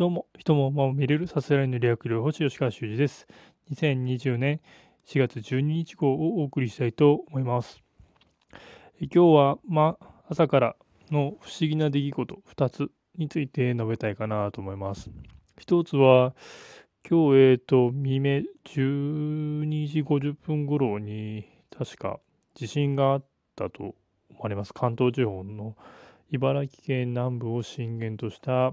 [0.00, 3.26] どうも、人も馬を見れるさせられる略療法士吉川修司です。
[3.70, 4.62] 2020年
[5.06, 7.82] 4月12日号をお送りしたいと思います。
[8.98, 10.76] 今日は、ま、朝から
[11.10, 15.10] の不思議な出来事2つについて述べたいかなと思います。
[15.58, 16.34] 1つは、
[17.06, 21.44] 今日、えっ、ー、と、未明12時50分頃に、
[21.76, 22.20] 確か
[22.54, 23.24] 地震があっ
[23.54, 23.94] たと
[24.30, 24.72] 思われます。
[24.72, 25.76] 関東地方の
[26.30, 28.72] 茨城県南部を震源とした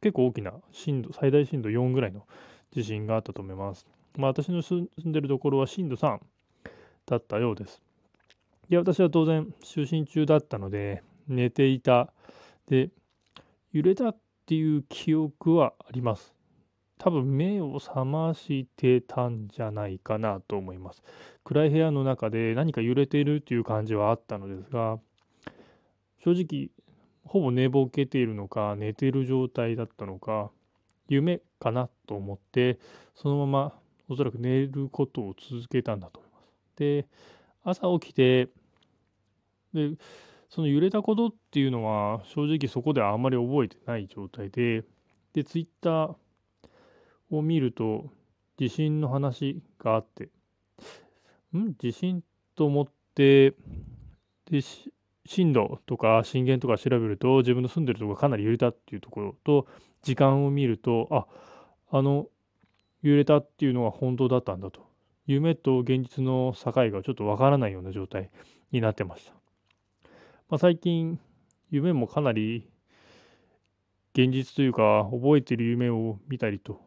[0.00, 2.26] 結構大きな震度、最大震度4ぐらいの
[2.72, 3.86] 地震があったと思います。
[4.16, 6.18] まあ、私の住んでるところは震度3
[7.06, 7.82] だったようです。
[8.68, 12.12] で、私は当然就寝中だったので、寝ていた。
[12.68, 12.90] で、
[13.72, 16.34] 揺れたっていう記憶はあります。
[16.98, 21.02] 多分目を覚ましてたんじゃないかなと思います。
[21.44, 24.98] 暗い部屋の中で何か揺れているっていう感じはあったのですが、
[26.22, 26.70] 正直
[27.24, 30.50] ほぼ寝ぼけているのか、寝てる状態だったのか、
[31.08, 32.78] 夢かなと思って、
[33.14, 36.50] そのままおそらく寝ることを続けたんだと思います。
[36.76, 37.06] で、
[37.62, 38.48] 朝起きて、
[39.72, 39.96] で、
[40.48, 44.84] その揺れたことっていうのは、正直そこではあまり覚えてない状態で、
[45.32, 46.16] で、ツイッター
[47.30, 48.10] を見ると、
[48.56, 50.28] 地震の話があって、
[51.56, 51.74] ん？
[51.76, 52.22] 地震
[52.56, 53.54] と思って、
[54.50, 54.60] で、
[55.26, 59.66] 震度とか震源とか調べると自分の住んでるとこがかなり揺れたっていうところと
[60.02, 61.26] 時間を見るとあ
[61.90, 62.26] あの
[63.02, 64.90] 揺れたっていうのは本当だったんだと。
[65.26, 68.30] 夢と現実の境がちょっとわからないような状態
[68.72, 69.32] になってました、
[70.48, 71.20] まあ、最近
[71.70, 72.68] 夢もかなり
[74.12, 76.80] 現実というか覚えてる夢を見たりと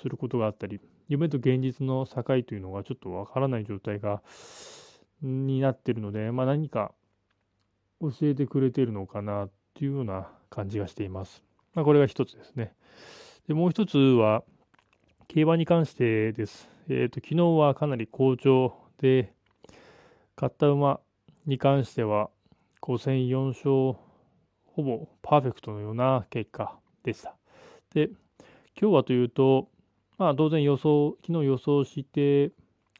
[0.00, 4.22] することがあったり夢と現実の境というのがちょっとわからない状態が
[5.20, 6.92] になってるので、まあ、何か
[8.00, 11.42] 教えてくれてるのかなっていうような感じがしています。
[11.74, 12.72] まあ、これが一つですね。
[13.46, 14.42] でもう一つは、
[15.28, 16.68] 競馬に関してです。
[16.88, 19.32] えっ、ー、と、昨日はかなり好調で、
[20.36, 21.00] 勝った馬
[21.46, 22.30] に関しては、
[22.80, 23.98] 5戦4勝、
[24.66, 27.36] ほぼパーフェクトのような結果でした。
[27.92, 28.08] で、
[28.80, 29.68] 今日はというと、
[30.16, 32.50] まあ当然予想、昨日予想して、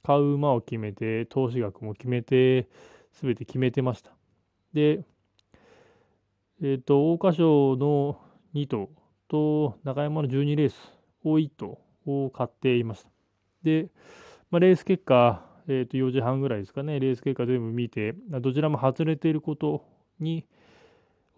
[0.02, 2.68] 買う馬を決めて、投資額も決めて、
[3.12, 4.19] すべて決めてました。
[4.72, 5.04] で、
[6.62, 8.20] えっ、ー、と、桜花賞の
[8.54, 8.90] 2頭
[9.28, 10.76] と中山の12レース
[11.24, 13.10] を1頭を買っていました。
[13.62, 13.88] で、
[14.50, 19.84] まあ、レース結果、え、ー、と、4時半ぐらいですかね、レース結果全部見て、どちらも外れていること
[20.18, 20.46] に、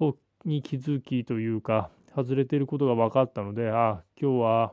[0.01, 4.73] をに気づきというか、外れていることが分かったので、ああ、今日は、やっ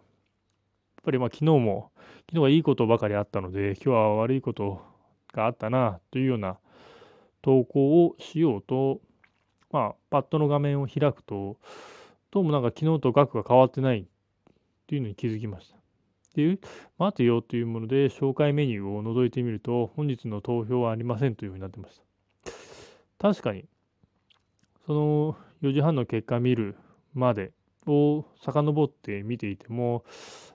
[1.04, 1.92] ぱりまあ昨日も、
[2.28, 4.82] 昨日はいいことばかりあったので、今日は悪いこと
[5.34, 6.58] があったなというような
[7.42, 9.02] 投稿をしようと、
[9.72, 11.58] まあ、パッドの画面を開くと、
[12.32, 14.06] どうもなんか昨日と額が変わってないっ
[14.88, 15.76] ていうのに気づきました。
[15.76, 15.80] っ
[16.34, 16.60] ていう、
[16.98, 22.04] 待てよというもので、紹介メニューを覗いてみると、本日の投票はありませんというふうになってました。
[23.18, 23.66] 確かに、
[24.86, 26.76] その4時半の結果見る
[27.14, 27.52] まで
[27.86, 30.04] を遡って見ていても、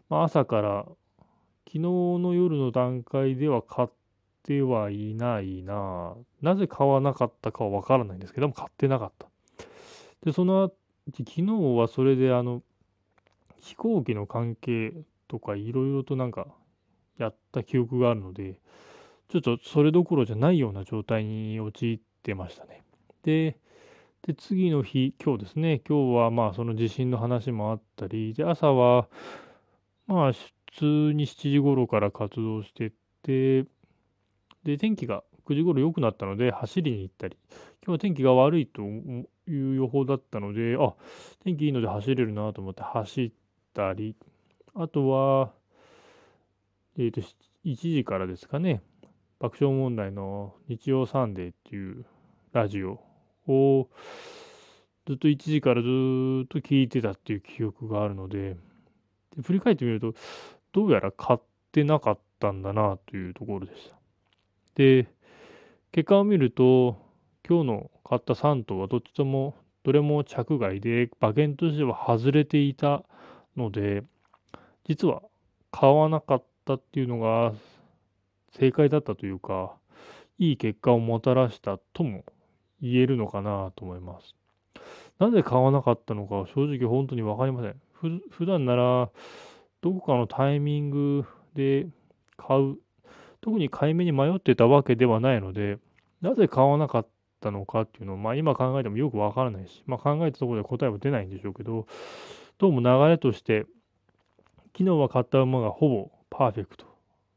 [0.08, 0.86] まあ、朝から
[1.66, 3.88] 昨日の夜の段階では買っ
[4.44, 6.14] てはいないな。
[6.42, 9.28] なぜ買わなかったかはわからないんですけども、買ってなかった。
[10.24, 10.70] で、その
[11.16, 11.42] 昨日
[11.76, 12.62] はそれであの、
[13.58, 14.92] 飛行機の関係
[15.26, 16.46] とかいろいろとなんか
[17.18, 18.60] やった記憶があるので、
[19.28, 22.82] ちょっとそれどころじゃないような状態に陥ってましたね。
[23.22, 23.56] で、
[24.26, 29.08] で次の日、今日ですね、今日はまあその地震の話もあったり、で、朝は
[30.06, 30.38] まあ普
[30.72, 33.64] 通に7時頃から活動してって、
[34.64, 37.36] で、天気が9時頃良くなったので走りに行ったり、
[37.86, 39.12] 今日は天気が悪いとい
[39.46, 40.94] う予報だったので、あ、
[41.44, 43.32] 天気いいので走れるなと思って走っ
[43.74, 44.16] たり、
[44.74, 45.52] あとは、
[46.96, 47.20] えっ、ー、と、
[47.64, 48.82] 1時からですかね、
[49.38, 52.06] 爆笑問題の日曜サンデーっていう
[52.52, 53.00] ラジオ
[53.46, 53.88] を
[55.06, 55.88] ずっと1時からず
[56.44, 58.56] っと聞いてたっていう記憶があるので、
[59.36, 60.14] で振り返ってみると、
[60.72, 61.40] どうやら買っ
[61.72, 63.93] てなかったんだなというところでした。
[64.74, 65.06] で、
[65.92, 66.96] 結果を見ると、
[67.48, 69.54] 今日の買った3頭はどっちとも、
[69.84, 73.04] どれも着外で、馬券としては外れていた
[73.56, 74.02] ので、
[74.86, 75.22] 実は
[75.70, 77.52] 買わなかったっていうのが
[78.58, 79.76] 正解だったというか、
[80.38, 82.24] いい結果をもたらしたとも
[82.80, 84.34] 言えるのかなと思います。
[85.18, 87.80] なぜ買わなかったのか正直本当に分かりません。
[87.92, 89.10] ふ普段なら
[89.80, 91.24] どこかのタイミング
[91.54, 91.86] で
[92.36, 92.78] 買う
[93.44, 95.76] 特に買い目に迷ってたわけではないので、
[96.22, 97.08] なぜ買わなかっ
[97.42, 101.86] たのかっていうのを、まあ今考えてもよくわからないし、まあ考えたところで答えは出ないんでしょうけど、
[102.56, 103.66] どうも流れとして、
[104.72, 106.86] 昨日は買った馬がほぼパーフェクト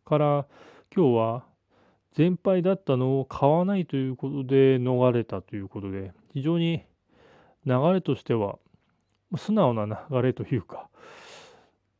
[0.05, 0.45] から
[0.95, 1.43] 今日は
[2.13, 6.85] 全敗だったのを買わないということで逃れたということで非常に
[7.65, 8.57] 流れとしては
[9.35, 10.87] 素直な流れというか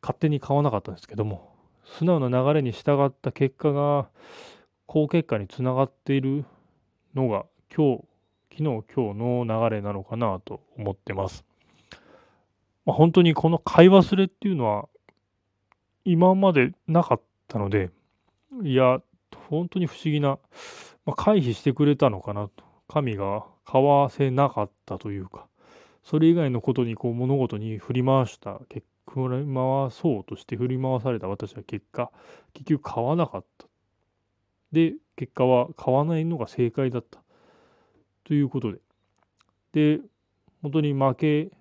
[0.01, 1.56] 勝手に買わなかったんですけども
[1.95, 4.07] 素直な流れに従った結果が
[4.85, 6.45] 好結果につながっている
[7.15, 7.45] のが
[7.75, 8.03] 今日
[8.51, 8.63] 昨日
[8.93, 11.45] 今日の流れなのかなと思ってます。
[12.85, 14.87] まあ、本当にこの買い忘れっていうのは
[16.05, 17.89] 今までなかったので
[18.63, 19.01] いや
[19.49, 20.39] 本当に不思議な、
[21.05, 25.47] まあ、回避してくれたのかなと神が買わせなかったというか
[26.03, 32.11] それ以外のことにこう物事に振り回した結振り回そうとして振り回された私は結果
[32.53, 33.67] 結局買わなかった。
[34.71, 37.19] で結果は買わないのが正解だった。
[38.23, 38.79] ということで。
[39.73, 40.01] で
[40.61, 41.51] 本当に負け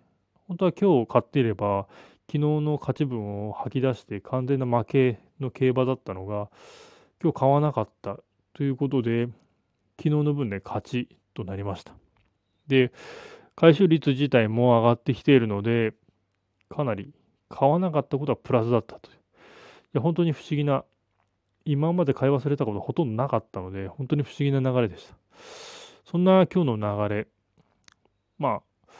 [0.49, 1.87] 本当は今日買っていれば
[2.27, 6.49] 昨日の勝ち分を吐き出して完全な負けの競馬だったのが
[7.23, 8.19] 今日買わなかった。
[8.55, 9.27] ということで
[9.99, 11.93] 昨日の分で勝ちとなりました。
[12.69, 12.91] で
[13.55, 15.95] 回収率自体も上がってきているので
[16.69, 17.13] かなり
[17.49, 19.11] 買わなかったことはプラスだったと。
[19.11, 19.19] いうい
[19.95, 20.85] や本当に不思議な
[21.65, 25.15] 今まで買い忘れたことほとんどなかったので本当に不思議な流れでした。
[26.05, 27.27] そんな今日の流れ
[28.39, 28.91] まあ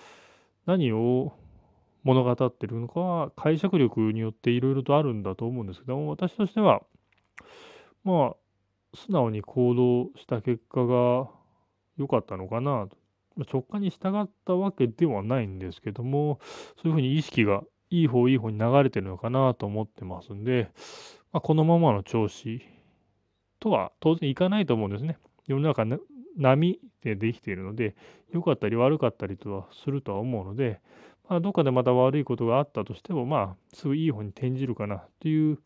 [0.67, 1.33] 何を
[2.03, 6.83] 物語ってるのかは解釈力によっていろいろとあるんだと思うんですけども私としては
[8.05, 8.37] まあ
[8.95, 11.29] 素直に行動した結果が
[11.97, 12.97] 良かったのかなと。
[13.45, 16.41] 直感に従ったわけではないんですけども
[16.83, 20.71] そういうふうに意識がいい方いい方に流れてるのかなと思ってますんで、
[21.33, 22.61] まあ、このままの調子
[23.61, 25.19] とは当然いかないと思うんですね。
[25.47, 25.85] 世の中
[26.37, 27.95] 波でできているので
[28.33, 30.81] 良かったり悪かったりとはするとは思うので、
[31.29, 35.59] まあ、どっかでまた悪いことがあったとしてもまあすぐいい方に転じるかなという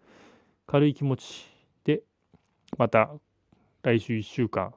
[0.67, 1.47] 軽い気持ち
[1.85, 2.03] で
[2.79, 3.11] また
[3.83, 4.73] 来週1週間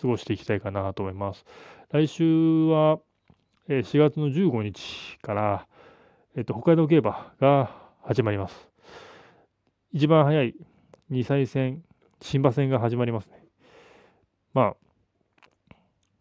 [0.00, 1.44] 過ごしていきたいかなと思います。
[1.90, 3.00] 来週は
[3.68, 5.67] 4月の15日から
[6.38, 7.72] えっと、北海道競馬が
[8.04, 8.68] 始まります。
[9.90, 10.54] 一番早い
[11.10, 11.82] 2歳戦、
[12.22, 13.44] 新馬戦が始まりますね。
[14.54, 14.76] ま
[15.72, 15.74] あ、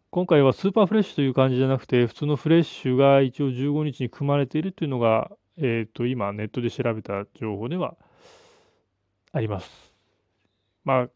[0.10, 7.96] 今回はスーパーフレッシュという感じじゃなくて、普通のフレッシュが一応15日に組まれているというのが、えっ、と、今ネットで調べた情報では
[9.34, 9.94] あります。
[10.84, 11.10] まあ、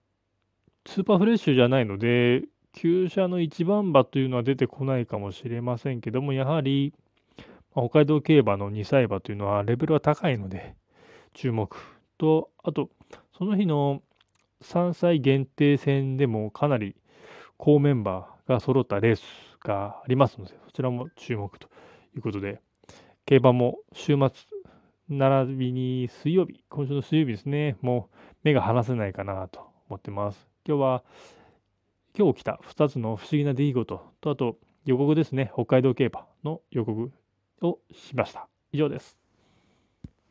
[0.86, 2.44] スーパーフレッシュじゃないので、
[2.74, 6.94] 旧車の一番馬というのは出てこないかもしれませんけども、やはり、
[7.74, 10.76] 北海道競馬の2歳馬というのはレベルは高いので
[11.34, 11.76] 注目
[12.18, 12.90] とあと
[13.38, 14.02] その日の
[14.64, 16.96] 3歳限定戦でもかなり
[17.58, 19.22] 高メンバーが揃ったレース
[19.64, 21.68] がありますのでそちらも注目と
[22.16, 22.60] いうことで
[23.26, 24.30] 競馬も週末
[25.10, 30.48] 並びに水曜日今週の水曜日ですねもう目が離せないかなと思ってます。
[30.66, 31.04] 今日は
[32.18, 35.52] 今日起きた2つの不思議な出来事とあと予告ですね。
[35.54, 37.12] 北海道競馬の予告
[37.62, 38.48] をしました。
[38.72, 39.21] 以上です。